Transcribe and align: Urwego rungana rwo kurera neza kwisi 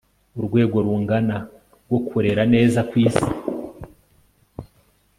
Urwego 0.37 0.77
rungana 0.85 1.37
rwo 1.83 1.99
kurera 2.07 2.43
neza 2.53 2.79
kwisi 2.89 3.25